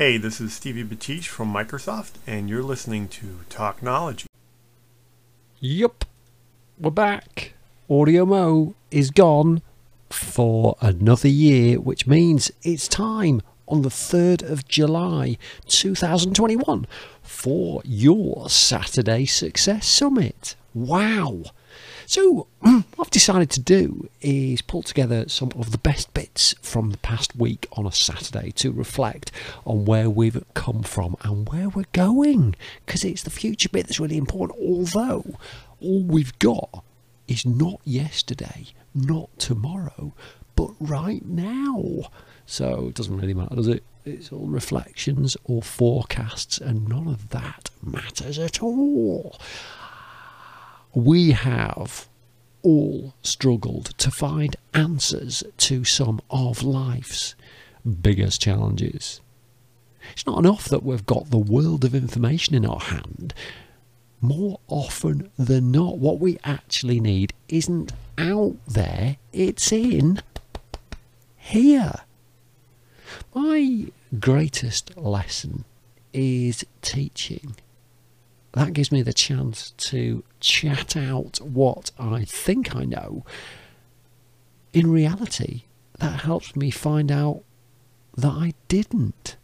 Hey, 0.00 0.16
this 0.16 0.40
is 0.40 0.54
Stevie 0.54 0.84
Batish 0.84 1.26
from 1.26 1.52
Microsoft, 1.52 2.12
and 2.24 2.48
you're 2.48 2.62
listening 2.62 3.08
to 3.08 3.40
Thacknology. 3.50 4.26
Yup, 5.58 6.04
we're 6.78 6.92
back. 6.92 7.54
Audio 7.90 8.24
Mo 8.24 8.76
is 8.92 9.10
gone 9.10 9.60
for 10.08 10.76
another 10.80 11.26
year, 11.26 11.80
which 11.80 12.06
means 12.06 12.52
it's 12.62 12.86
time 12.86 13.42
on 13.66 13.82
the 13.82 13.88
3rd 13.88 14.48
of 14.48 14.68
July 14.68 15.36
2021 15.66 16.86
for 17.20 17.82
your 17.84 18.48
Saturday 18.48 19.24
Success 19.26 19.88
Summit. 19.88 20.54
Wow! 20.74 21.42
So, 22.06 22.46
what 22.60 22.84
I've 23.00 23.10
decided 23.10 23.50
to 23.50 23.60
do 23.60 24.08
is 24.20 24.62
pull 24.62 24.84
together 24.84 25.28
some 25.28 25.50
of 25.56 25.72
the 25.72 25.78
best 25.78 26.14
bits 26.14 26.54
from 26.78 26.90
the 26.90 26.98
past 26.98 27.34
week 27.34 27.66
on 27.72 27.88
a 27.88 27.90
Saturday 27.90 28.52
to 28.52 28.70
reflect 28.70 29.32
on 29.66 29.84
where 29.84 30.08
we've 30.08 30.44
come 30.54 30.84
from 30.84 31.16
and 31.22 31.48
where 31.48 31.68
we're 31.68 31.84
going. 31.92 32.54
Because 32.86 33.02
it's 33.02 33.24
the 33.24 33.30
future 33.30 33.68
bit 33.68 33.88
that's 33.88 33.98
really 33.98 34.16
important, 34.16 34.60
although 34.60 35.24
all 35.80 36.04
we've 36.04 36.38
got 36.38 36.84
is 37.26 37.44
not 37.44 37.80
yesterday, 37.84 38.66
not 38.94 39.28
tomorrow, 39.40 40.14
but 40.54 40.70
right 40.78 41.26
now. 41.26 42.10
So 42.46 42.86
it 42.90 42.94
doesn't 42.94 43.16
really 43.16 43.34
matter, 43.34 43.56
does 43.56 43.66
it? 43.66 43.82
It's 44.04 44.30
all 44.30 44.46
reflections 44.46 45.36
or 45.42 45.62
forecasts, 45.62 46.58
and 46.58 46.88
none 46.88 47.08
of 47.08 47.30
that 47.30 47.70
matters 47.82 48.38
at 48.38 48.62
all 48.62 49.36
we 50.94 51.32
have 51.32 52.08
all 52.62 53.14
struggled 53.22 53.86
to 53.98 54.10
find 54.10 54.56
answers 54.74 55.42
to 55.56 55.84
some 55.84 56.20
of 56.30 56.62
life's 56.62 57.34
biggest 58.00 58.40
challenges. 58.40 59.20
It's 60.12 60.26
not 60.26 60.38
enough 60.38 60.64
that 60.66 60.82
we've 60.82 61.06
got 61.06 61.30
the 61.30 61.38
world 61.38 61.84
of 61.84 61.94
information 61.94 62.54
in 62.54 62.64
our 62.66 62.80
hand. 62.80 63.34
More 64.20 64.58
often 64.66 65.30
than 65.38 65.70
not, 65.70 65.98
what 65.98 66.18
we 66.18 66.38
actually 66.44 67.00
need 67.00 67.32
isn't 67.48 67.92
out 68.16 68.56
there, 68.66 69.16
it's 69.32 69.70
in 69.70 70.20
here. 71.36 71.92
My 73.34 73.86
greatest 74.18 74.96
lesson 74.96 75.64
is 76.12 76.64
teaching 76.82 77.56
that 78.58 78.72
gives 78.72 78.90
me 78.90 79.02
the 79.02 79.12
chance 79.12 79.70
to 79.72 80.24
chat 80.40 80.96
out 80.96 81.40
what 81.40 81.92
I 81.98 82.24
think 82.24 82.74
I 82.74 82.84
know. 82.84 83.24
In 84.72 84.90
reality, 84.90 85.62
that 85.98 86.22
helps 86.22 86.56
me 86.56 86.70
find 86.70 87.12
out 87.12 87.42
that 88.16 88.32
I 88.32 88.54
didn't. 88.66 89.36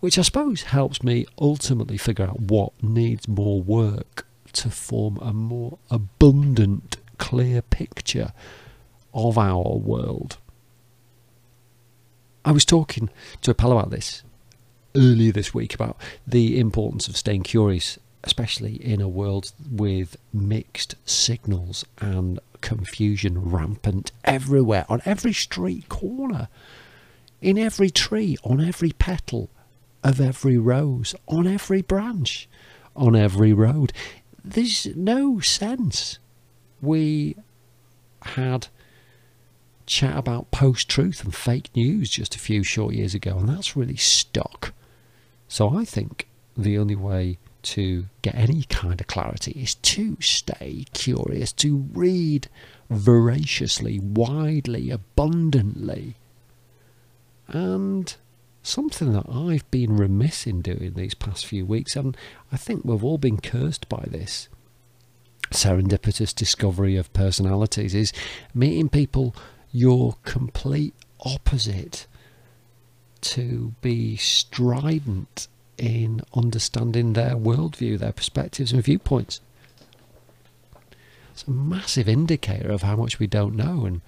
Which 0.00 0.18
I 0.18 0.22
suppose 0.22 0.62
helps 0.62 1.02
me 1.02 1.26
ultimately 1.38 1.98
figure 1.98 2.24
out 2.24 2.40
what 2.40 2.72
needs 2.82 3.28
more 3.28 3.60
work 3.60 4.26
to 4.52 4.70
form 4.70 5.18
a 5.20 5.32
more 5.32 5.78
abundant, 5.90 6.96
clear 7.18 7.60
picture 7.60 8.32
of 9.12 9.36
our 9.36 9.76
world. 9.76 10.38
I 12.44 12.52
was 12.52 12.64
talking 12.64 13.10
to 13.42 13.50
a 13.50 13.54
pal 13.54 13.72
about 13.72 13.90
this 13.90 14.22
earlier 14.94 15.32
this 15.32 15.52
week 15.52 15.74
about 15.74 16.00
the 16.26 16.58
importance 16.58 17.08
of 17.08 17.16
staying 17.16 17.42
curious 17.42 17.98
especially 18.24 18.74
in 18.74 19.00
a 19.00 19.08
world 19.08 19.52
with 19.70 20.16
mixed 20.32 20.96
signals 21.04 21.84
and 22.00 22.40
confusion 22.60 23.50
rampant 23.50 24.10
everywhere, 24.24 24.86
on 24.88 25.00
every 25.04 25.32
street 25.32 25.88
corner, 25.88 26.48
in 27.40 27.58
every 27.58 27.90
tree, 27.90 28.36
on 28.42 28.60
every 28.60 28.90
petal 28.92 29.50
of 30.02 30.20
every 30.20 30.58
rose, 30.58 31.14
on 31.26 31.46
every 31.46 31.82
branch, 31.82 32.48
on 32.96 33.14
every 33.14 33.52
road. 33.52 33.92
There's 34.42 34.86
no 34.96 35.40
sense. 35.40 36.18
We 36.80 37.36
had 38.22 38.68
chat 39.86 40.16
about 40.16 40.50
post 40.50 40.88
truth 40.88 41.22
and 41.22 41.34
fake 41.34 41.68
news 41.76 42.08
just 42.08 42.34
a 42.34 42.38
few 42.38 42.62
short 42.62 42.94
years 42.94 43.14
ago, 43.14 43.38
and 43.38 43.48
that's 43.48 43.76
really 43.76 43.96
stuck. 43.96 44.72
So 45.46 45.76
I 45.78 45.84
think 45.84 46.26
the 46.56 46.78
only 46.78 46.96
way 46.96 47.38
to 47.64 48.06
get 48.22 48.34
any 48.34 48.62
kind 48.64 49.00
of 49.00 49.06
clarity 49.06 49.52
is 49.52 49.74
to 49.76 50.16
stay 50.20 50.84
curious, 50.92 51.52
to 51.52 51.88
read 51.92 52.48
voraciously, 52.90 53.98
widely, 53.98 54.90
abundantly. 54.90 56.14
And 57.48 58.14
something 58.62 59.12
that 59.12 59.28
I've 59.28 59.68
been 59.70 59.96
remiss 59.96 60.46
in 60.46 60.62
doing 60.62 60.92
these 60.94 61.14
past 61.14 61.46
few 61.46 61.66
weeks, 61.66 61.96
and 61.96 62.16
I 62.52 62.56
think 62.56 62.84
we've 62.84 63.04
all 63.04 63.18
been 63.18 63.40
cursed 63.40 63.88
by 63.88 64.04
this 64.06 64.48
serendipitous 65.50 66.34
discovery 66.34 66.96
of 66.96 67.12
personalities, 67.12 67.94
is 67.94 68.12
meeting 68.54 68.88
people 68.88 69.34
your 69.72 70.16
complete 70.24 70.94
opposite 71.20 72.06
to 73.20 73.74
be 73.80 74.16
strident 74.16 75.48
in 75.78 76.22
understanding 76.34 77.12
their 77.12 77.34
worldview, 77.34 77.98
their 77.98 78.12
perspectives 78.12 78.72
and 78.72 78.82
viewpoints. 78.82 79.40
It's 81.32 81.44
a 81.44 81.50
massive 81.50 82.08
indicator 82.08 82.70
of 82.70 82.82
how 82.82 82.96
much 82.96 83.18
we 83.18 83.26
don't 83.26 83.56
know. 83.56 83.84
And 83.84 84.00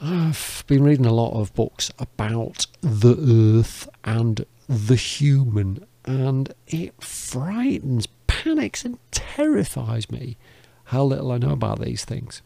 I've 0.00 0.62
been 0.68 0.84
reading 0.84 1.06
a 1.06 1.12
lot 1.12 1.32
of 1.32 1.52
books 1.54 1.90
about 1.98 2.66
the 2.80 3.16
earth 3.58 3.88
and 4.04 4.46
the 4.68 4.94
human, 4.94 5.84
and 6.04 6.54
it 6.68 7.02
frightens, 7.02 8.06
panics, 8.28 8.84
and 8.84 8.98
terrifies 9.10 10.10
me 10.10 10.36
how 10.84 11.04
little 11.04 11.32
I 11.32 11.38
know 11.38 11.50
about 11.50 11.80
these 11.80 12.04
things. 12.04 12.42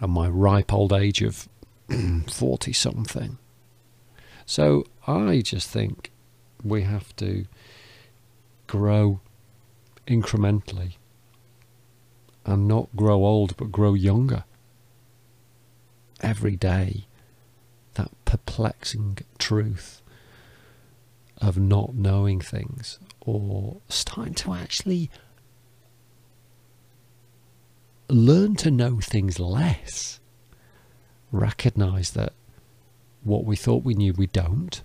And 0.00 0.12
my 0.12 0.28
ripe 0.28 0.72
old 0.72 0.92
age 0.92 1.20
of 1.20 1.48
40 2.28 2.72
something. 2.72 3.38
So 4.50 4.84
I 5.06 5.42
just 5.42 5.70
think 5.70 6.10
we 6.64 6.82
have 6.82 7.14
to 7.18 7.46
grow 8.66 9.20
incrementally 10.08 10.94
and 12.44 12.66
not 12.66 12.88
grow 12.96 13.24
old 13.24 13.56
but 13.56 13.70
grow 13.70 13.94
younger 13.94 14.42
every 16.20 16.56
day. 16.56 17.06
That 17.94 18.10
perplexing 18.24 19.18
truth 19.38 20.02
of 21.38 21.56
not 21.56 21.94
knowing 21.94 22.40
things 22.40 22.98
or 23.20 23.76
starting 23.88 24.34
to 24.34 24.54
actually 24.54 25.12
learn 28.08 28.56
to 28.56 28.72
know 28.72 28.98
things 28.98 29.38
less. 29.38 30.18
Recognize 31.30 32.10
that 32.10 32.32
what 33.22 33.44
we 33.44 33.56
thought 33.56 33.84
we 33.84 33.94
knew 33.94 34.12
we 34.12 34.26
don't, 34.26 34.82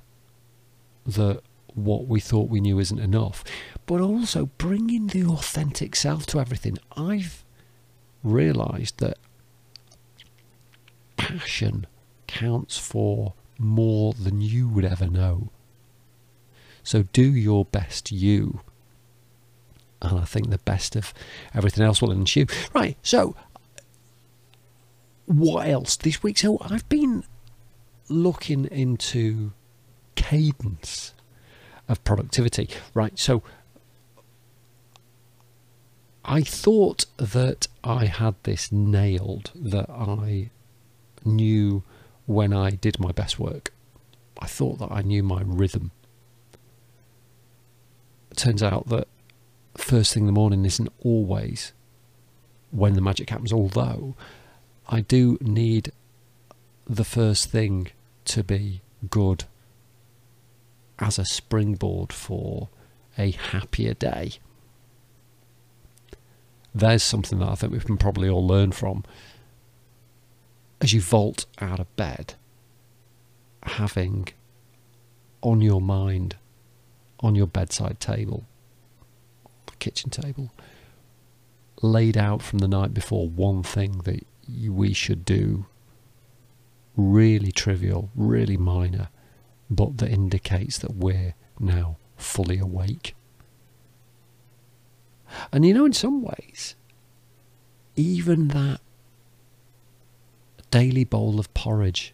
that 1.06 1.42
what 1.74 2.08
we 2.08 2.20
thought 2.20 2.50
we 2.50 2.62
knew 2.62 2.80
isn't 2.80 3.00
enough, 3.00 3.44
but 3.86 4.02
also 4.02 4.48
bringing 4.58 5.08
the 5.08 5.26
authentic 5.26 5.96
self 5.96 6.26
to 6.28 6.40
everything. 6.40 6.78
I've 6.96 7.44
realized 8.24 9.00
that 9.00 9.18
passion 11.18 11.86
counts 12.28 12.78
for 12.78 13.34
more 13.58 14.14
than 14.14 14.42
you 14.42 14.68
would 14.68 14.86
ever 14.86 15.08
know. 15.08 15.50
So 16.84 17.04
do 17.04 17.24
your 17.24 17.66
best 17.66 18.12
you. 18.12 18.62
And 20.02 20.20
I 20.20 20.26
think 20.26 20.50
the 20.50 20.60
best 20.60 20.96
of 20.96 21.14
everything 21.54 21.84
else 21.84 22.02
will 22.02 22.12
ensue. 22.12 22.46
Right, 22.74 22.98
so 23.02 23.36
what 25.26 25.68
else 25.68 25.96
this 25.98 26.22
week? 26.22 26.38
So 26.38 26.58
I've 26.62 26.88
been 26.90 27.24
looking 28.10 28.66
into 28.66 29.54
cadence 30.16 31.14
of 31.88 32.04
productivity. 32.04 32.70
Right, 32.94 33.18
so 33.18 33.44
I 36.24 36.42
thought 36.42 37.06
that 37.18 37.68
I 37.84 38.06
had 38.06 38.36
this 38.44 38.72
nailed, 38.72 39.52
that 39.54 39.90
I 39.90 40.50
knew 41.24 41.84
when 42.26 42.54
I 42.54 42.72
did 42.72 43.00
my 43.00 43.12
best 43.12 43.40
work. 43.40 43.72
I 44.40 44.48
thought 44.48 44.80
that 44.80 44.92
I 44.92 45.02
knew 45.02 45.24
my 45.24 45.42
rhythm. 45.46 45.92
It 48.32 48.38
turns 48.38 48.64
out 48.64 48.88
that 48.88 49.08
first 49.78 50.14
thing 50.14 50.24
in 50.24 50.28
the 50.28 50.34
morning 50.34 50.66
isn't 50.66 50.92
always 51.00 51.74
when 52.72 52.94
the 52.94 53.02
magic 53.02 53.30
happens, 53.30 53.54
although 53.54 54.16
I 54.90 55.02
do 55.02 55.38
need 55.42 55.92
the 56.86 57.04
first 57.04 57.50
thing 57.50 57.92
to 58.26 58.44
be 58.44 58.82
good 59.10 59.46
as 61.00 61.20
a 61.20 61.26
springboard 61.26 62.12
for 62.12 62.70
a 63.18 63.32
happier 63.32 63.94
day. 63.94 64.34
There's 66.74 67.04
something 67.04 67.40
that 67.40 67.50
I 67.50 67.56
think 67.56 67.72
we 67.72 67.80
can 67.80 67.98
probably 67.98 68.28
all 68.30 68.46
learn 68.46 68.72
from. 68.72 69.04
As 70.82 70.92
you 70.92 71.02
vault 71.02 71.46
out 71.60 71.80
of 71.80 71.96
bed, 71.96 72.36
having 73.64 74.28
on 75.42 75.62
your 75.62 75.80
mind, 75.80 76.36
on 77.22 77.36
your 77.36 77.48
bedside 77.48 78.00
table, 78.00 78.46
kitchen 79.86 80.10
table, 80.10 80.52
laid 81.82 82.18
out 82.18 82.42
from 82.42 82.60
the 82.60 82.68
night 82.68 82.94
before 82.94 83.30
one 83.30 83.62
thing 83.62 84.00
that 84.00 84.26
we 84.68 84.94
should 84.94 85.24
do, 85.24 85.66
really 86.96 87.52
trivial, 87.52 88.10
really 88.16 88.58
minor, 88.58 89.10
but 89.70 89.98
that 89.98 90.12
indicates 90.12 90.78
that 90.80 90.96
we're 90.96 91.36
now 91.60 91.98
fully 92.18 92.60
awake. 92.60 93.16
And 95.52 95.66
you 95.66 95.74
know, 95.74 95.86
in 95.86 95.94
some 95.94 96.22
ways, 96.22 96.76
even 97.96 98.50
that 98.50 98.80
daily 100.72 101.04
bowl 101.04 101.40
of 101.40 101.54
porridge 101.54 102.14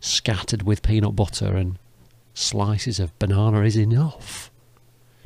scattered 0.00 0.62
with 0.62 0.82
peanut 0.82 1.16
butter 1.16 1.56
and 1.56 1.78
slices 2.34 3.00
of 3.00 3.16
banana 3.18 3.62
is 3.62 3.76
enough 3.76 4.50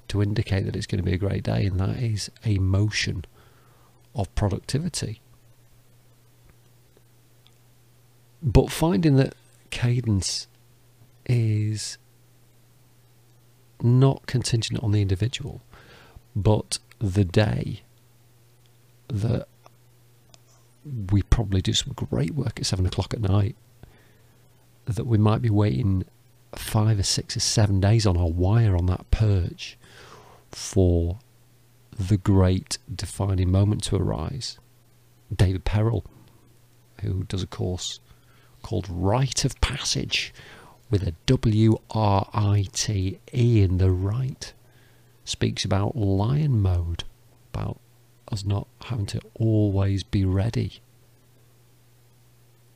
to 0.08 0.22
indicate 0.22 0.64
that 0.64 0.76
it's 0.76 0.86
going 0.86 0.98
to 0.98 1.04
be 1.04 1.14
a 1.14 1.18
great 1.18 1.42
day, 1.42 1.66
and 1.66 1.78
that 1.80 1.96
is 1.96 2.30
a 2.44 2.58
motion 2.58 3.24
of 4.14 4.34
productivity. 4.34 5.20
But 8.42 8.70
finding 8.70 9.16
that 9.16 9.34
cadence 9.70 10.46
is 11.26 11.98
not 13.82 14.26
contingent 14.26 14.82
on 14.82 14.92
the 14.92 15.02
individual, 15.02 15.62
but 16.34 16.78
the 16.98 17.24
day 17.24 17.82
that 19.08 19.48
we 21.10 21.22
probably 21.22 21.60
do 21.60 21.72
some 21.72 21.92
great 21.94 22.34
work 22.34 22.58
at 22.58 22.66
seven 22.66 22.86
o'clock 22.86 23.12
at 23.12 23.20
night, 23.20 23.56
that 24.86 25.06
we 25.06 25.18
might 25.18 25.42
be 25.42 25.50
waiting 25.50 26.04
five 26.54 26.98
or 26.98 27.04
six 27.04 27.36
or 27.36 27.40
seven 27.40 27.80
days 27.80 28.06
on 28.06 28.16
our 28.16 28.30
wire 28.30 28.76
on 28.76 28.86
that 28.86 29.10
perch 29.10 29.76
for 30.50 31.18
the 31.98 32.16
great 32.16 32.78
defining 32.94 33.50
moment 33.50 33.82
to 33.82 33.96
arise. 33.96 34.58
David 35.34 35.64
Perell, 35.64 36.04
who 37.02 37.24
does 37.24 37.42
a 37.42 37.46
course 37.46 38.00
called 38.62 38.86
Write 38.88 39.44
of 39.44 39.60
Passage 39.60 40.32
with 40.90 41.02
a 41.02 41.14
W 41.26 41.78
R 41.90 42.28
I 42.32 42.66
T 42.72 43.18
E 43.34 43.62
in 43.62 43.78
the 43.78 43.90
right, 43.90 44.52
speaks 45.24 45.64
about 45.64 45.96
lion 45.96 46.60
mode, 46.60 47.04
about 47.52 47.78
us 48.30 48.44
not 48.44 48.66
having 48.84 49.06
to 49.06 49.20
always 49.34 50.02
be 50.02 50.24
ready, 50.24 50.80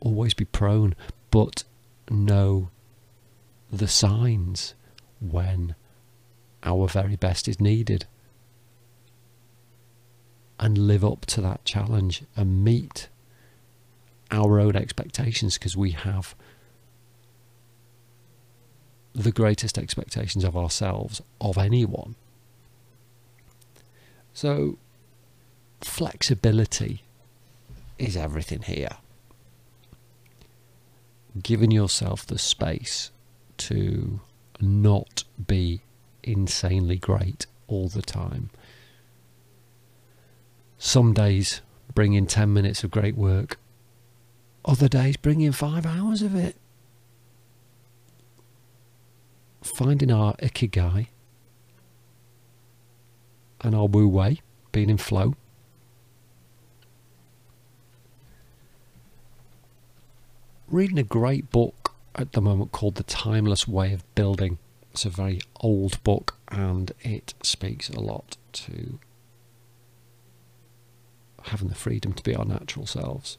always 0.01 0.35
be 0.35 0.45
prone, 0.45 0.95
but 1.31 1.65
know 2.11 2.69
the 3.71 3.89
signs 3.89 4.75
when 5.21 5.75
our 6.63 6.87
very 6.89 7.17
best 7.17 7.49
is 7.49 7.61
needed 7.61 8.07
and 10.59 10.79
live 10.79 11.05
up 11.05 11.27
to 11.27 11.41
that 11.41 11.65
challenge 11.65 12.23
and 12.37 12.63
meet 12.63 13.09
our 14.33 14.59
own 14.59 14.75
expectations 14.75 15.59
because 15.59 15.77
we 15.77 15.91
have 15.91 16.35
the 19.15 19.33
greatest 19.33 19.79
expectations 19.79 20.43
of 20.43 20.57
ourselves 20.57 21.21
of 21.41 21.59
anyone. 21.59 22.15
So, 24.33 24.79
flexibility 25.83 27.03
is 27.99 28.17
everything 28.17 28.63
here. 28.63 28.97
Giving 31.43 31.71
yourself 31.71 32.27
the 32.27 32.39
space 32.39 33.11
to 33.59 34.21
not 34.61 35.25
be 35.47 35.83
insanely 36.23 36.97
great 36.97 37.47
all 37.69 37.89
the 37.89 38.03
time. 38.03 38.51
Some 40.79 41.13
days 41.13 41.61
bring 41.95 42.15
in 42.15 42.27
10 42.27 42.53
minutes 42.53 42.83
of 42.83 42.91
great 42.91 43.17
work, 43.17 43.59
other 44.65 44.89
days 44.89 45.17
bring 45.17 45.41
in 45.41 45.53
five 45.53 45.87
hours 45.87 46.23
of 46.23 46.35
it. 46.35 46.57
Finding 49.63 50.11
our 50.11 50.35
ikigai 50.37 51.09
and 53.61 53.75
our 53.75 53.87
wu 53.87 54.09
wei, 54.09 54.41
being 54.73 54.91
in 54.91 54.99
flow. 54.99 55.35
Reading 60.69 60.99
a 60.99 61.05
great 61.05 61.51
book 61.51 61.95
at 62.15 62.33
the 62.33 62.41
moment 62.41 62.73
called 62.73 62.95
The 62.97 63.03
Timeless 63.03 63.69
Way 63.69 63.93
of 63.93 64.15
Building. 64.15 64.59
It's 64.91 65.05
a 65.05 65.11
very 65.11 65.41
old 65.61 66.03
book 66.03 66.39
and 66.49 66.93
it 67.01 67.35
speaks 67.43 67.89
a 67.89 68.01
lot 68.01 68.37
to 68.53 68.99
having 71.45 71.69
the 71.69 71.75
freedom 71.75 72.13
to 72.13 72.23
be 72.23 72.35
our 72.35 72.45
natural 72.45 72.87
selves 72.87 73.39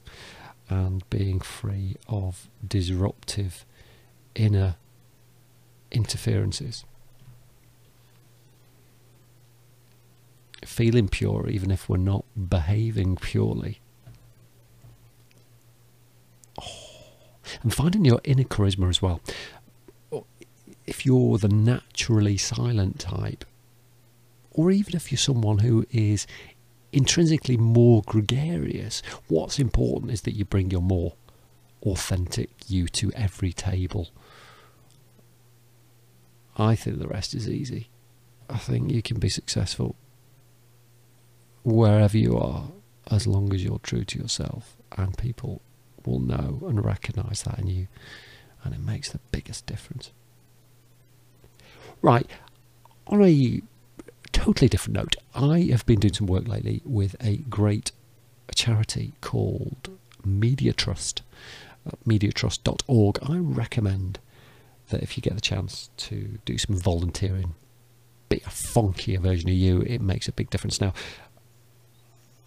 and 0.70 1.08
being 1.10 1.40
free 1.40 1.96
of 2.08 2.50
disruptive 2.66 3.66
inner 4.36 4.76
interferences. 5.92 6.86
Feeling 10.66 11.10
pure, 11.10 11.50
even 11.50 11.72
if 11.72 11.90
we're 11.90 11.98
not 11.98 12.26
behaving 12.50 13.18
purely. 13.18 13.80
Oh. 16.60 16.94
And 17.62 17.74
finding 17.74 18.06
your 18.06 18.22
inner 18.24 18.44
charisma 18.44 18.90
as 18.90 19.02
well. 19.02 19.22
If 20.86 21.06
you're 21.06 21.38
the 21.38 21.50
naturally 21.50 22.38
silent 22.38 23.00
type, 23.00 23.46
or 24.52 24.72
even 24.72 24.96
if 24.96 25.12
you're 25.12 25.18
someone 25.18 25.60
who 25.60 25.86
is 25.92 26.28
intrinsically 26.94 27.58
more 27.58 28.04
gregarious. 28.06 29.02
What's 29.28 29.60
important 29.60 30.12
is 30.12 30.22
that 30.22 30.36
you 30.36 30.46
bring 30.46 30.72
your 30.72 30.82
more 30.82 31.14
authentic 31.84 32.50
you 32.68 32.88
to 32.88 33.12
every 33.14 33.52
table. 33.52 34.10
I 36.56 36.76
think 36.76 37.00
the 37.00 37.08
rest 37.08 37.34
is 37.34 37.50
easy. 37.50 37.90
I 38.50 38.58
think 38.58 38.92
you 38.92 39.02
can 39.02 39.20
be 39.20 39.30
successful 39.30 39.96
wherever 41.64 42.18
you 42.18 42.38
are 42.38 42.70
as 43.10 43.26
long 43.26 43.54
as 43.54 43.64
you're 43.64 43.80
true 43.80 44.04
to 44.04 44.20
yourself 44.20 44.78
and 44.98 45.18
people 45.18 45.62
will 46.06 46.20
know 46.20 46.62
and 46.68 46.84
recognize 46.84 47.44
that 47.44 47.60
in 47.60 47.68
you 47.68 47.88
and 48.64 48.74
it 48.74 48.80
makes 48.80 49.10
the 49.10 49.20
biggest 49.32 49.66
difference. 49.66 50.12
Right, 52.02 52.30
on 53.08 53.24
a 53.24 53.62
totally 54.34 54.68
different 54.68 54.98
note, 54.98 55.16
I 55.34 55.62
have 55.72 55.86
been 55.86 56.00
doing 56.00 56.14
some 56.14 56.28
work 56.28 56.48
lately 56.48 56.82
with 56.84 57.16
a 57.22 57.38
great 57.38 57.92
charity 58.54 59.14
called 59.22 59.90
Media 60.26 60.74
Trust, 60.74 61.22
uh, 61.88 61.92
mediatrust.org. 62.06 63.20
I 63.24 63.38
recommend 63.38 64.20
that 64.90 65.02
if 65.02 65.16
you 65.16 65.22
get 65.22 65.36
the 65.36 65.42
chance 65.42 65.90
to 65.98 66.40
do 66.44 66.58
some 66.58 66.76
volunteering, 66.76 67.56
be 68.30 68.38
a 68.38 68.50
funkier 68.50 69.20
version 69.20 69.50
of 69.50 69.56
you, 69.56 69.82
it 69.82 70.02
makes 70.02 70.28
a 70.28 70.34
big 70.34 70.50
difference. 70.50 70.82
Now, 70.82 70.94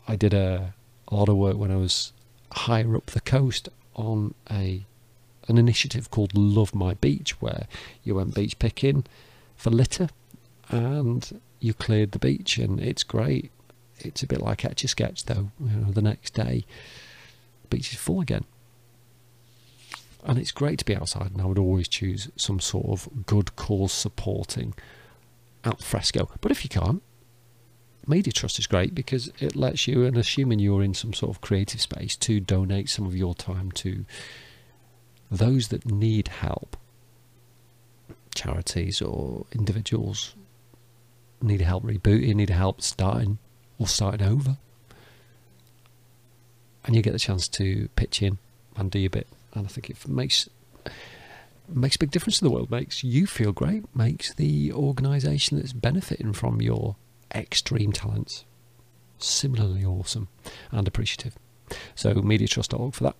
I 0.06 0.16
did 0.16 0.34
a, 0.34 0.74
a 1.08 1.14
lot 1.14 1.28
of 1.28 1.36
work 1.36 1.56
when 1.56 1.70
I 1.70 1.76
was 1.76 2.12
higher 2.52 2.94
up 2.96 3.06
the 3.06 3.20
coast 3.20 3.68
on 3.94 4.34
a 4.50 4.84
an 5.48 5.58
initiative 5.58 6.10
called 6.10 6.36
Love 6.36 6.74
My 6.74 6.94
Beach, 6.94 7.40
where 7.40 7.68
you 8.02 8.16
went 8.16 8.34
beach 8.34 8.58
picking 8.58 9.04
for 9.54 9.70
litter 9.70 10.08
and 10.68 11.40
you 11.60 11.74
cleared 11.74 12.12
the 12.12 12.18
beach, 12.18 12.58
and 12.58 12.80
it's 12.80 13.02
great. 13.02 13.50
It's 13.98 14.22
a 14.22 14.26
bit 14.26 14.40
like 14.40 14.64
Etch 14.64 14.84
a 14.84 14.88
Sketch, 14.88 15.24
though. 15.24 15.50
You 15.60 15.76
know, 15.76 15.92
the 15.92 16.02
next 16.02 16.34
day, 16.34 16.64
the 17.62 17.68
beach 17.68 17.92
is 17.92 17.98
full 17.98 18.20
again, 18.20 18.44
and 20.24 20.38
it's 20.38 20.52
great 20.52 20.78
to 20.80 20.84
be 20.84 20.96
outside. 20.96 21.32
And 21.32 21.40
I 21.40 21.46
would 21.46 21.58
always 21.58 21.88
choose 21.88 22.30
some 22.36 22.60
sort 22.60 22.86
of 22.86 23.26
good 23.26 23.56
cause 23.56 23.92
supporting 23.92 24.74
al 25.64 25.76
fresco. 25.76 26.30
But 26.40 26.52
if 26.52 26.62
you 26.64 26.70
can't, 26.70 27.02
Media 28.06 28.32
Trust 28.32 28.58
is 28.58 28.66
great 28.66 28.94
because 28.94 29.32
it 29.40 29.56
lets 29.56 29.88
you, 29.88 30.04
and 30.04 30.16
assuming 30.16 30.60
you're 30.60 30.82
in 30.82 30.94
some 30.94 31.12
sort 31.12 31.34
of 31.34 31.40
creative 31.40 31.80
space, 31.80 32.14
to 32.16 32.38
donate 32.38 32.88
some 32.88 33.06
of 33.06 33.16
your 33.16 33.34
time 33.34 33.72
to 33.72 34.04
those 35.30 35.68
that 35.68 35.86
need 35.86 36.28
help, 36.28 36.76
charities 38.34 39.02
or 39.02 39.46
individuals 39.52 40.34
need 41.40 41.60
help 41.60 41.84
rebooting, 41.84 42.36
need 42.36 42.50
help 42.50 42.80
starting 42.80 43.38
or 43.78 43.86
starting 43.86 44.26
over. 44.26 44.56
And 46.84 46.94
you 46.94 47.02
get 47.02 47.12
the 47.12 47.18
chance 47.18 47.48
to 47.48 47.88
pitch 47.96 48.22
in 48.22 48.38
and 48.76 48.90
do 48.90 48.98
your 48.98 49.10
bit. 49.10 49.26
And 49.54 49.66
I 49.66 49.68
think 49.68 49.90
it 49.90 50.08
makes 50.08 50.48
makes 51.68 51.96
a 51.96 51.98
big 51.98 52.10
difference 52.10 52.38
to 52.38 52.44
the 52.44 52.50
world, 52.50 52.70
makes 52.70 53.02
you 53.02 53.26
feel 53.26 53.52
great, 53.52 53.84
makes 53.94 54.32
the 54.32 54.72
organisation 54.72 55.58
that's 55.58 55.72
benefiting 55.72 56.32
from 56.32 56.62
your 56.62 56.96
extreme 57.34 57.92
talents 57.92 58.44
similarly 59.18 59.84
awesome 59.84 60.28
and 60.70 60.86
appreciative. 60.86 61.36
So 61.94 62.14
mediatrust.org 62.14 62.94
for 62.94 63.04
that. 63.04 63.16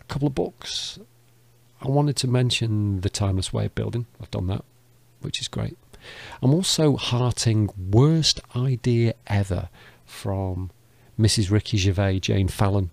A 0.00 0.04
couple 0.04 0.28
of 0.28 0.34
books. 0.34 0.98
I 1.80 1.88
wanted 1.88 2.16
to 2.16 2.28
mention 2.28 3.00
The 3.00 3.10
Timeless 3.10 3.52
Way 3.52 3.66
of 3.66 3.74
Building. 3.74 4.06
I've 4.20 4.30
done 4.30 4.46
that, 4.48 4.64
which 5.24 5.40
is 5.40 5.48
great. 5.48 5.76
I'm 6.42 6.52
also 6.52 6.96
hearting 6.96 7.70
Worst 7.90 8.40
Idea 8.54 9.14
Ever 9.26 9.68
from 10.04 10.70
Mrs. 11.18 11.50
Ricky 11.50 11.76
Gervais, 11.76 12.20
Jane 12.20 12.48
Fallon. 12.48 12.90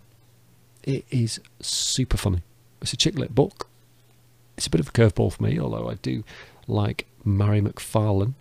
It 0.84 1.06
is 1.12 1.40
super 1.60 2.18
funny. 2.18 2.42
It's 2.82 2.94
a 2.94 2.98
chick 2.98 3.18
lit 3.18 3.36
book. 3.36 3.68
It's 4.58 4.68
a 4.68 4.70
bit 4.70 4.82
of 4.82 4.88
a 4.88 4.92
curveball 4.92 5.34
for 5.34 5.44
me, 5.44 5.60
although 5.60 5.90
I 5.90 5.96
do 5.96 6.24
like 6.68 7.06
Mary 7.24 7.62
McFarlane, 7.62 8.34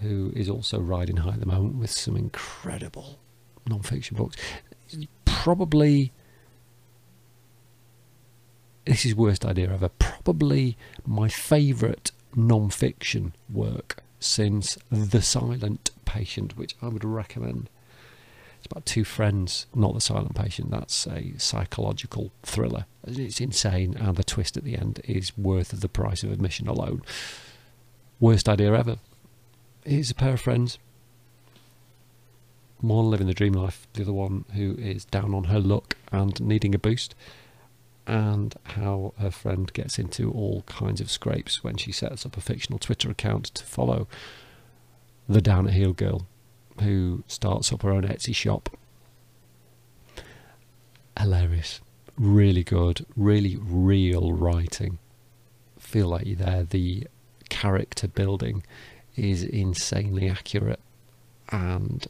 who 0.00 0.32
is 0.34 0.48
also 0.48 0.78
riding 0.80 1.18
high 1.18 1.34
at 1.34 1.40
the 1.40 1.46
moment 1.46 1.76
with 1.76 1.90
some 1.90 2.16
incredible 2.16 3.18
non-fiction 3.66 4.16
books. 4.16 4.36
Probably, 5.24 6.12
this 8.84 9.04
is 9.04 9.14
worst 9.14 9.44
idea 9.44 9.72
ever. 9.72 9.88
Probably 9.88 10.76
my 11.06 11.28
favourite 11.28 12.10
non-fiction 12.34 13.34
work 13.52 14.02
since 14.20 14.78
The 14.90 15.22
Silent 15.22 15.90
Patient, 16.04 16.56
which 16.56 16.74
I 16.82 16.88
would 16.88 17.04
recommend. 17.04 17.70
It's 18.58 18.66
about 18.66 18.86
two 18.86 19.04
friends, 19.04 19.66
not 19.74 19.94
The 19.94 20.00
Silent 20.00 20.34
Patient. 20.34 20.70
That's 20.70 21.06
a 21.06 21.34
psychological 21.38 22.32
thriller. 22.42 22.86
It's 23.06 23.40
insane, 23.40 23.96
and 23.96 24.16
the 24.16 24.24
twist 24.24 24.56
at 24.56 24.64
the 24.64 24.76
end 24.76 25.00
is 25.04 25.36
worth 25.38 25.70
the 25.70 25.88
price 25.88 26.22
of 26.22 26.32
admission 26.32 26.66
alone. 26.66 27.02
Worst 28.18 28.48
idea 28.48 28.72
ever. 28.74 28.96
Here's 29.84 30.10
a 30.10 30.14
pair 30.14 30.34
of 30.34 30.40
friends. 30.40 30.78
One 32.80 33.10
living 33.10 33.26
the 33.26 33.34
dream 33.34 33.54
life, 33.54 33.86
the 33.92 34.02
other 34.02 34.12
one 34.12 34.44
who 34.54 34.76
is 34.78 35.04
down 35.04 35.34
on 35.34 35.44
her 35.44 35.60
luck 35.60 35.96
and 36.12 36.40
needing 36.40 36.74
a 36.74 36.78
boost, 36.78 37.14
and 38.08 38.54
how 38.64 39.12
her 39.18 39.30
friend 39.30 39.70
gets 39.74 39.98
into 39.98 40.32
all 40.32 40.62
kinds 40.62 41.00
of 41.00 41.10
scrapes 41.10 41.62
when 41.62 41.76
she 41.76 41.92
sets 41.92 42.24
up 42.24 42.36
a 42.38 42.40
fictional 42.40 42.78
Twitter 42.78 43.10
account 43.10 43.44
to 43.44 43.62
follow 43.62 44.08
the 45.28 45.42
down 45.42 45.68
at 45.68 45.74
heel 45.74 45.92
girl 45.92 46.26
who 46.80 47.22
starts 47.26 47.70
up 47.70 47.82
her 47.82 47.90
own 47.90 48.04
Etsy 48.04 48.34
shop. 48.34 48.70
Hilarious. 51.18 51.82
Really 52.16 52.64
good, 52.64 53.04
really 53.14 53.56
real 53.60 54.32
writing. 54.32 54.98
Feel 55.78 56.08
like 56.08 56.26
you're 56.26 56.36
there. 56.36 56.64
The 56.64 57.06
character 57.50 58.08
building 58.08 58.64
is 59.16 59.42
insanely 59.42 60.30
accurate 60.30 60.80
and 61.50 62.06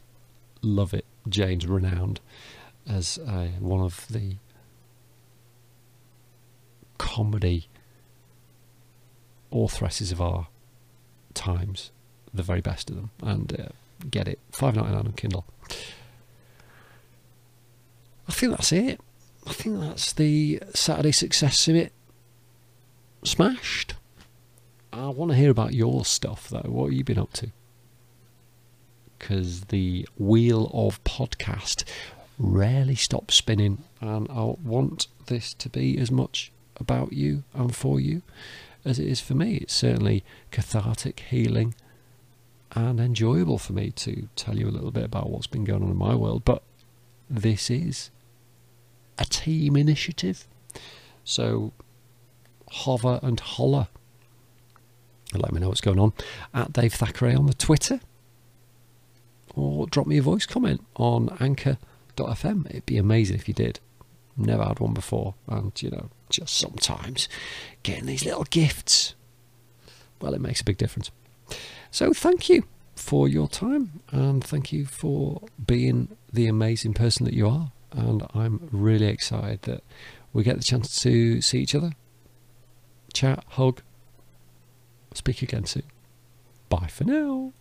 love 0.61 0.93
it. 0.93 1.05
Jane's 1.27 1.67
renowned 1.67 2.21
as 2.87 3.19
uh, 3.19 3.47
one 3.59 3.81
of 3.81 4.07
the 4.07 4.35
comedy 6.99 7.67
authoresses 9.49 10.11
of 10.11 10.21
our 10.21 10.47
times, 11.33 11.89
the 12.31 12.43
very 12.43 12.61
best 12.61 12.91
of 12.91 12.95
them, 12.95 13.09
and 13.23 13.59
uh, 13.59 13.69
get 14.11 14.27
it 14.27 14.37
five 14.51 14.75
ninety 14.75 14.91
nine 14.91 15.07
on 15.07 15.13
Kindle. 15.13 15.45
I 18.27 18.31
think 18.31 18.51
that's 18.51 18.71
it. 18.71 19.01
I 19.47 19.53
think 19.53 19.79
that's 19.79 20.13
the 20.13 20.61
Saturday 20.75 21.11
Success 21.11 21.59
Summit 21.59 21.91
smashed. 23.23 23.95
I 24.93 25.07
want 25.07 25.31
to 25.31 25.37
hear 25.37 25.49
about 25.49 25.73
your 25.73 26.05
stuff 26.05 26.47
though. 26.49 26.69
What 26.69 26.85
have 26.85 26.93
you 26.93 27.03
been 27.03 27.17
up 27.17 27.33
to? 27.33 27.51
Because 29.17 29.61
the 29.61 30.07
wheel 30.17 30.69
of 30.73 31.03
podcast 31.03 31.83
rarely 32.37 32.95
stops 32.95 33.35
spinning, 33.35 33.83
and 33.99 34.29
I 34.29 34.55
want 34.63 35.07
this 35.25 35.53
to 35.55 35.69
be 35.69 35.97
as 35.97 36.11
much 36.11 36.51
about 36.79 37.13
you 37.13 37.43
and 37.53 37.75
for 37.75 37.99
you 37.99 38.21
as 38.85 38.99
it 38.99 39.07
is 39.07 39.19
for 39.19 39.33
me. 39.33 39.55
It's 39.55 39.73
certainly 39.73 40.23
cathartic, 40.51 41.19
healing, 41.29 41.75
and 42.71 42.99
enjoyable 42.99 43.57
for 43.57 43.73
me 43.73 43.91
to 43.91 44.29
tell 44.35 44.57
you 44.57 44.67
a 44.67 44.71
little 44.71 44.91
bit 44.91 45.03
about 45.03 45.29
what's 45.29 45.47
been 45.47 45.65
going 45.65 45.83
on 45.83 45.89
in 45.89 45.97
my 45.97 46.15
world. 46.15 46.43
But 46.45 46.63
this 47.29 47.69
is 47.69 48.09
a 49.17 49.25
team 49.25 49.75
initiative. 49.75 50.47
So 51.23 51.73
hover 52.69 53.19
and 53.21 53.39
holler. 53.39 53.87
Let 55.33 55.51
me 55.51 55.59
know 55.59 55.69
what's 55.69 55.81
going 55.81 55.99
on 55.99 56.13
at 56.53 56.73
Dave 56.73 56.93
Thackeray 56.93 57.35
on 57.35 57.45
the 57.45 57.53
Twitter. 57.53 57.99
Or 59.55 59.87
drop 59.87 60.07
me 60.07 60.17
a 60.17 60.21
voice 60.21 60.45
comment 60.45 60.85
on 60.95 61.35
anchor.fm. 61.39 62.69
It'd 62.69 62.85
be 62.85 62.97
amazing 62.97 63.35
if 63.35 63.47
you 63.47 63.53
did. 63.53 63.79
Never 64.39 64.63
had 64.63 64.79
one 64.79 64.93
before. 64.93 65.35
And, 65.47 65.71
you 65.81 65.91
know, 65.91 66.09
just 66.29 66.57
sometimes 66.57 67.27
getting 67.83 68.05
these 68.05 68.23
little 68.23 68.45
gifts, 68.45 69.15
well, 70.21 70.33
it 70.33 70.41
makes 70.41 70.61
a 70.61 70.63
big 70.63 70.77
difference. 70.77 71.11
So 71.91 72.13
thank 72.13 72.49
you 72.49 72.63
for 72.95 73.27
your 73.27 73.47
time 73.47 74.01
and 74.11 74.43
thank 74.43 74.71
you 74.71 74.85
for 74.85 75.41
being 75.65 76.15
the 76.31 76.47
amazing 76.47 76.93
person 76.93 77.25
that 77.25 77.33
you 77.33 77.47
are. 77.47 77.71
And 77.91 78.25
I'm 78.33 78.69
really 78.71 79.07
excited 79.07 79.63
that 79.63 79.83
we 80.31 80.43
get 80.43 80.57
the 80.57 80.63
chance 80.63 81.01
to 81.01 81.41
see 81.41 81.59
each 81.59 81.75
other, 81.75 81.91
chat, 83.13 83.43
hug, 83.49 83.81
speak 85.13 85.41
again 85.41 85.65
soon. 85.65 85.83
Bye 86.69 86.87
for 86.87 87.03
now. 87.03 87.53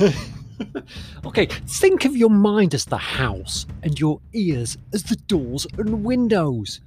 okay, 1.26 1.44
think 1.66 2.06
of 2.06 2.16
your 2.16 2.30
mind 2.30 2.72
as 2.72 2.86
the 2.86 2.96
house 2.96 3.66
and 3.82 4.00
your 4.00 4.18
ears 4.32 4.78
as 4.94 5.02
the 5.02 5.16
doors 5.16 5.66
and 5.76 6.04
windows. 6.04 6.80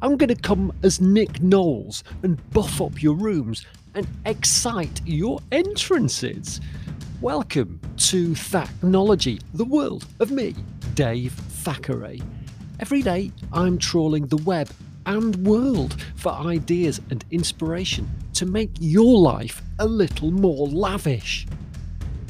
I'm 0.00 0.16
going 0.16 0.34
to 0.34 0.34
come 0.34 0.72
as 0.82 1.00
Nick 1.00 1.40
Knowles 1.40 2.02
and 2.24 2.50
buff 2.50 2.80
up 2.80 3.00
your 3.00 3.14
rooms 3.14 3.64
and 3.94 4.08
excite 4.26 5.00
your 5.04 5.38
entrances. 5.52 6.60
Welcome 7.20 7.80
to 7.98 8.30
Thacknology, 8.30 9.40
the 9.54 9.64
world 9.64 10.06
of 10.18 10.32
me, 10.32 10.56
Dave 10.94 11.32
Thackeray. 11.32 12.20
Every 12.80 13.02
day 13.02 13.30
I'm 13.52 13.78
trawling 13.78 14.26
the 14.26 14.38
web 14.38 14.68
and 15.06 15.36
world 15.46 16.00
for 16.16 16.32
ideas 16.32 17.00
and 17.10 17.24
inspiration 17.30 18.08
to 18.34 18.46
make 18.46 18.70
your 18.80 19.20
life 19.20 19.62
a 19.78 19.86
little 19.86 20.32
more 20.32 20.66
lavish. 20.66 21.46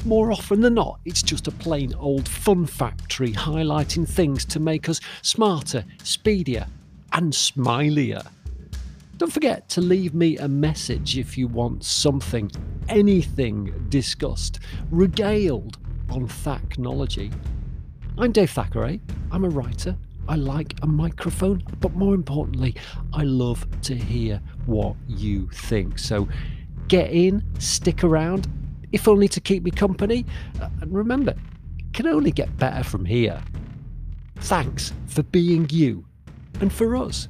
More 0.05 0.33
often 0.33 0.59
than 0.59 0.73
not, 0.73 0.99
it's 1.05 1.23
just 1.23 1.47
a 1.47 1.51
plain 1.51 1.93
old 1.95 2.27
fun 2.27 2.65
factory 2.65 3.31
highlighting 3.31 4.05
things 4.07 4.43
to 4.45 4.59
make 4.59 4.89
us 4.89 4.99
smarter, 5.21 5.85
speedier, 6.03 6.67
and 7.13 7.31
smilier. 7.31 8.27
Don't 9.17 9.31
forget 9.31 9.69
to 9.69 9.79
leave 9.79 10.13
me 10.13 10.37
a 10.37 10.47
message 10.49 11.17
if 11.17 11.37
you 11.37 11.47
want 11.47 11.85
something, 11.85 12.51
anything 12.89 13.73
discussed, 13.87 14.59
regaled 14.91 15.77
on 16.09 16.27
Thacknology. 16.27 17.31
I'm 18.17 18.33
Dave 18.33 18.51
Thackeray. 18.51 18.99
I'm 19.31 19.45
a 19.45 19.49
writer. 19.49 19.95
I 20.27 20.35
like 20.35 20.73
a 20.81 20.87
microphone, 20.87 21.63
but 21.79 21.95
more 21.95 22.13
importantly, 22.13 22.75
I 23.13 23.23
love 23.23 23.65
to 23.83 23.95
hear 23.95 24.41
what 24.65 24.97
you 25.07 25.47
think. 25.53 25.97
So 25.97 26.27
get 26.89 27.09
in, 27.11 27.41
stick 27.59 28.03
around, 28.03 28.49
if 28.93 29.07
only 29.07 29.27
to 29.27 29.41
keep 29.41 29.63
me 29.63 29.71
company. 29.71 30.25
Uh, 30.61 30.69
and 30.79 30.93
remember, 30.93 31.31
it 31.77 31.93
can 31.93 32.07
only 32.07 32.31
get 32.31 32.55
better 32.57 32.83
from 32.83 33.03
here. 33.03 33.41
Thanks 34.37 34.93
for 35.07 35.23
being 35.23 35.67
you. 35.69 36.05
And 36.61 36.71
for 36.71 36.95
us, 36.95 37.27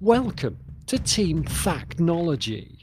welcome 0.00 0.58
to 0.86 0.98
Team 0.98 1.42
Thacknology. 1.42 2.75